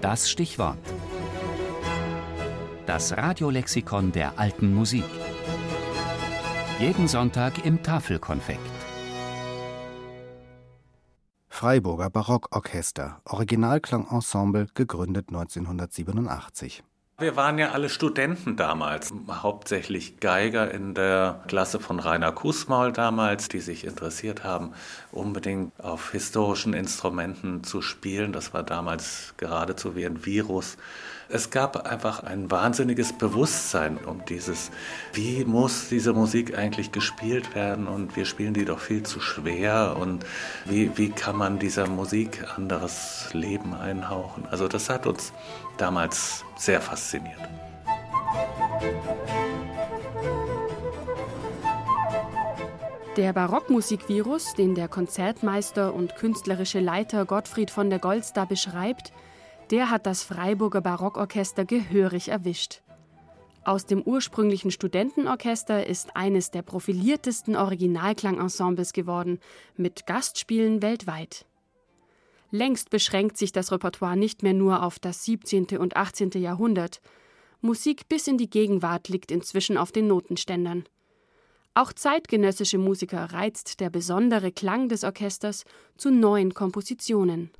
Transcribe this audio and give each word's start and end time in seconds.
Das 0.00 0.30
Stichwort. 0.30 0.78
Das 2.86 3.14
Radiolexikon 3.14 4.12
der 4.12 4.38
alten 4.38 4.74
Musik. 4.74 5.04
Jeden 6.78 7.06
Sonntag 7.06 7.66
im 7.66 7.82
Tafelkonfekt. 7.82 8.60
Freiburger 11.48 12.08
Barockorchester, 12.08 13.20
Originalklangensemble, 13.26 14.68
gegründet 14.72 15.28
1987. 15.28 16.82
Wir 17.20 17.36
waren 17.36 17.58
ja 17.58 17.72
alle 17.72 17.90
Studenten 17.90 18.56
damals, 18.56 19.12
hauptsächlich 19.30 20.20
Geiger 20.20 20.70
in 20.70 20.94
der 20.94 21.44
Klasse 21.48 21.78
von 21.78 22.00
Rainer 22.00 22.32
Kußmaul 22.32 22.92
damals, 22.92 23.48
die 23.48 23.60
sich 23.60 23.84
interessiert 23.84 24.42
haben, 24.42 24.72
unbedingt 25.12 25.78
auf 25.84 26.12
historischen 26.12 26.72
Instrumenten 26.72 27.62
zu 27.62 27.82
spielen. 27.82 28.32
Das 28.32 28.54
war 28.54 28.62
damals 28.62 29.34
geradezu 29.36 29.94
wie 29.96 30.06
ein 30.06 30.24
Virus. 30.24 30.78
Es 31.32 31.50
gab 31.50 31.86
einfach 31.86 32.24
ein 32.24 32.50
wahnsinniges 32.50 33.12
Bewusstsein 33.12 33.98
um 33.98 34.24
dieses, 34.24 34.72
wie 35.12 35.44
muss 35.44 35.88
diese 35.88 36.12
Musik 36.12 36.58
eigentlich 36.58 36.90
gespielt 36.90 37.54
werden 37.54 37.86
und 37.86 38.16
wir 38.16 38.24
spielen 38.24 38.52
die 38.52 38.64
doch 38.64 38.80
viel 38.80 39.04
zu 39.04 39.20
schwer 39.20 39.96
und 39.96 40.24
wie, 40.64 40.90
wie 40.96 41.10
kann 41.10 41.36
man 41.36 41.60
dieser 41.60 41.86
Musik 41.86 42.44
anderes 42.56 43.28
Leben 43.32 43.74
einhauchen. 43.74 44.46
Also 44.50 44.66
das 44.66 44.90
hat 44.90 45.06
uns 45.06 45.32
damals 45.80 46.44
sehr 46.56 46.80
fasziniert. 46.80 47.38
Der 53.16 53.32
Barockmusikvirus, 53.32 54.54
den 54.54 54.74
der 54.74 54.88
Konzertmeister 54.88 55.92
und 55.92 56.16
künstlerische 56.16 56.80
Leiter 56.80 57.24
Gottfried 57.24 57.70
von 57.70 57.90
der 57.90 57.98
Goldstar 57.98 58.46
beschreibt, 58.46 59.12
der 59.70 59.90
hat 59.90 60.06
das 60.06 60.22
Freiburger 60.22 60.80
Barockorchester 60.80 61.64
gehörig 61.64 62.28
erwischt. 62.28 62.82
Aus 63.64 63.84
dem 63.84 64.02
ursprünglichen 64.02 64.70
Studentenorchester 64.70 65.86
ist 65.86 66.16
eines 66.16 66.50
der 66.50 66.62
profiliertesten 66.62 67.56
Originalklangensembles 67.56 68.92
geworden, 68.92 69.38
mit 69.76 70.06
Gastspielen 70.06 70.80
weltweit. 70.80 71.46
Längst 72.50 72.90
beschränkt 72.90 73.36
sich 73.36 73.52
das 73.52 73.70
Repertoire 73.70 74.16
nicht 74.16 74.42
mehr 74.42 74.54
nur 74.54 74.82
auf 74.82 74.98
das 74.98 75.24
17. 75.24 75.78
und 75.78 75.96
18. 75.96 76.30
Jahrhundert. 76.32 77.00
Musik 77.60 78.08
bis 78.08 78.26
in 78.26 78.38
die 78.38 78.50
Gegenwart 78.50 79.08
liegt 79.08 79.30
inzwischen 79.30 79.76
auf 79.76 79.92
den 79.92 80.08
Notenständern. 80.08 80.84
Auch 81.74 81.92
zeitgenössische 81.92 82.78
Musiker 82.78 83.32
reizt 83.32 83.78
der 83.78 83.90
besondere 83.90 84.50
Klang 84.50 84.88
des 84.88 85.04
Orchesters 85.04 85.64
zu 85.96 86.10
neuen 86.10 86.52
Kompositionen. 86.52 87.50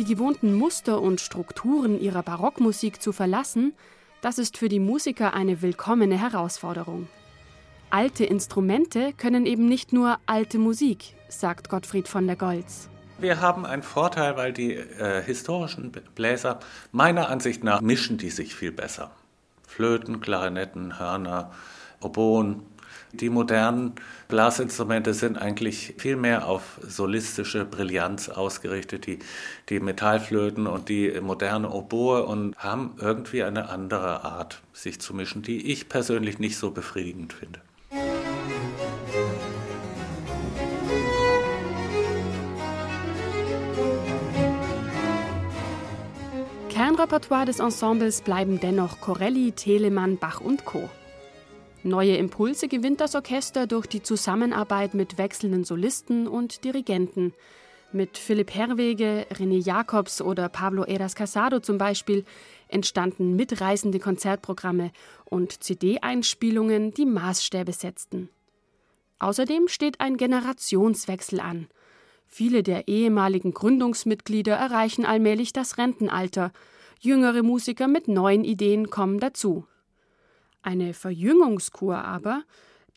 Die 0.00 0.06
gewohnten 0.06 0.54
Muster 0.54 1.02
und 1.02 1.20
Strukturen 1.20 2.00
ihrer 2.00 2.22
Barockmusik 2.22 3.02
zu 3.02 3.12
verlassen, 3.12 3.74
das 4.22 4.38
ist 4.38 4.56
für 4.56 4.70
die 4.70 4.80
Musiker 4.80 5.34
eine 5.34 5.60
willkommene 5.60 6.18
Herausforderung. 6.18 7.06
Alte 7.90 8.24
Instrumente 8.24 9.12
können 9.12 9.44
eben 9.44 9.66
nicht 9.66 9.92
nur 9.92 10.16
alte 10.24 10.56
Musik, 10.56 11.12
sagt 11.28 11.68
Gottfried 11.68 12.08
von 12.08 12.26
der 12.26 12.36
Goltz. 12.36 12.88
Wir 13.18 13.42
haben 13.42 13.66
einen 13.66 13.82
Vorteil, 13.82 14.38
weil 14.38 14.54
die 14.54 14.72
äh, 14.72 15.22
historischen 15.22 15.92
Bläser 16.14 16.60
meiner 16.92 17.28
Ansicht 17.28 17.62
nach 17.62 17.82
mischen 17.82 18.16
die 18.16 18.30
sich 18.30 18.54
viel 18.54 18.72
besser. 18.72 19.10
Flöten, 19.66 20.22
Klarinetten, 20.22 20.98
Hörner, 20.98 21.50
Oboen, 22.00 22.62
die 23.12 23.30
modernen 23.30 23.94
Blasinstrumente 24.28 25.14
sind 25.14 25.36
eigentlich 25.36 25.94
viel 25.98 26.16
mehr 26.16 26.46
auf 26.46 26.78
solistische 26.86 27.64
Brillanz 27.64 28.28
ausgerichtet, 28.28 29.06
die, 29.06 29.18
die 29.68 29.80
Metallflöten 29.80 30.66
und 30.66 30.88
die 30.88 31.20
moderne 31.20 31.70
Oboe 31.70 32.24
und 32.24 32.56
haben 32.58 32.94
irgendwie 33.00 33.42
eine 33.42 33.68
andere 33.68 34.24
Art, 34.24 34.62
sich 34.72 35.00
zu 35.00 35.14
mischen, 35.14 35.42
die 35.42 35.72
ich 35.72 35.88
persönlich 35.88 36.38
nicht 36.38 36.56
so 36.56 36.70
befriedigend 36.70 37.32
finde. 37.32 37.60
Kernrepertoire 46.68 47.44
des 47.44 47.60
Ensembles 47.60 48.22
bleiben 48.22 48.58
dennoch 48.58 49.00
Corelli, 49.00 49.52
Telemann, 49.52 50.16
Bach 50.16 50.40
und 50.40 50.64
Co. 50.64 50.88
Neue 51.82 52.16
Impulse 52.16 52.68
gewinnt 52.68 53.00
das 53.00 53.14
Orchester 53.14 53.66
durch 53.66 53.86
die 53.86 54.02
Zusammenarbeit 54.02 54.92
mit 54.92 55.16
wechselnden 55.16 55.64
Solisten 55.64 56.28
und 56.28 56.62
Dirigenten. 56.64 57.32
Mit 57.90 58.18
Philipp 58.18 58.54
Herwege, 58.54 59.26
René 59.32 59.64
Jacobs 59.64 60.20
oder 60.20 60.50
Pablo 60.50 60.84
Eras 60.84 61.14
Casado 61.14 61.58
zum 61.58 61.78
Beispiel 61.78 62.24
entstanden 62.68 63.34
mitreißende 63.34 63.98
Konzertprogramme 63.98 64.92
und 65.24 65.64
CD-Einspielungen, 65.64 66.92
die 66.92 67.06
Maßstäbe 67.06 67.72
setzten. 67.72 68.28
Außerdem 69.18 69.68
steht 69.68 70.00
ein 70.00 70.18
Generationswechsel 70.18 71.40
an. 71.40 71.66
Viele 72.26 72.62
der 72.62 72.88
ehemaligen 72.88 73.54
Gründungsmitglieder 73.54 74.54
erreichen 74.54 75.06
allmählich 75.06 75.54
das 75.54 75.78
Rentenalter. 75.78 76.52
Jüngere 77.00 77.42
Musiker 77.42 77.88
mit 77.88 78.06
neuen 78.06 78.44
Ideen 78.44 78.90
kommen 78.90 79.18
dazu. 79.18 79.64
Eine 80.62 80.94
Verjüngungskur 80.94 82.04
aber, 82.04 82.42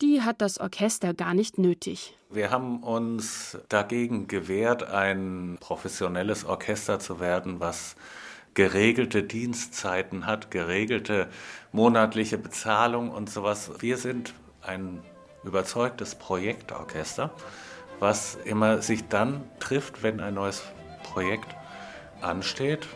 die 0.00 0.22
hat 0.22 0.40
das 0.40 0.58
Orchester 0.58 1.14
gar 1.14 1.32
nicht 1.32 1.58
nötig. 1.58 2.16
Wir 2.30 2.50
haben 2.50 2.82
uns 2.82 3.58
dagegen 3.68 4.26
gewehrt, 4.26 4.82
ein 4.82 5.58
professionelles 5.60 6.44
Orchester 6.44 6.98
zu 6.98 7.20
werden, 7.20 7.60
was 7.60 7.94
geregelte 8.54 9.22
Dienstzeiten 9.22 10.26
hat, 10.26 10.50
geregelte 10.50 11.28
monatliche 11.70 12.38
Bezahlung 12.38 13.10
und 13.10 13.30
sowas. 13.30 13.70
Wir 13.80 13.96
sind 13.96 14.34
ein 14.60 15.02
überzeugtes 15.44 16.14
Projektorchester, 16.16 17.30
was 17.98 18.36
immer 18.44 18.82
sich 18.82 19.06
dann 19.08 19.44
trifft, 19.60 20.02
wenn 20.02 20.20
ein 20.20 20.34
neues 20.34 20.62
Projekt 21.02 21.54
ansteht 22.20 22.86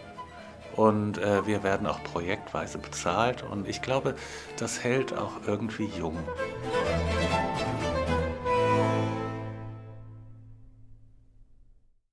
und 0.76 1.18
äh, 1.18 1.46
wir 1.46 1.62
werden 1.62 1.86
auch 1.86 2.02
projektweise 2.04 2.78
bezahlt 2.78 3.42
und 3.42 3.66
ich 3.68 3.82
glaube, 3.82 4.14
das 4.58 4.84
hält 4.84 5.16
auch 5.16 5.32
irgendwie 5.46 5.86
jung. 5.98 6.18